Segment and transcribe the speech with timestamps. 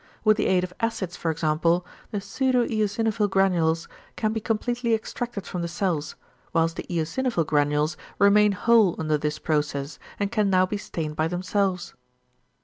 [0.23, 5.61] With the aid of acids, for example, the pseudoeosinophil granules can be completely extracted from
[5.61, 6.15] the cells,
[6.53, 11.27] whilst the eosinophil granules remain whole under this process, and can now be stained by
[11.27, 11.93] themselves.